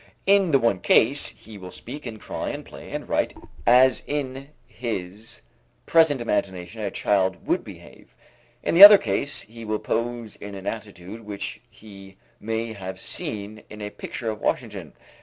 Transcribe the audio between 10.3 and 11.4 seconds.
in an attitude